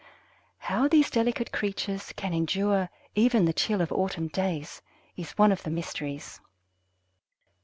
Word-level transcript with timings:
How 0.57 0.87
these 0.87 1.11
delicate 1.11 1.51
creatures 1.51 2.11
can 2.13 2.33
endure 2.33 2.89
even 3.13 3.45
the 3.45 3.53
chill 3.53 3.81
of 3.81 3.91
autumn 3.91 4.29
days 4.29 4.81
is 5.15 5.33
one 5.37 5.51
of 5.51 5.61
the 5.61 5.69
mysteries. 5.69 6.41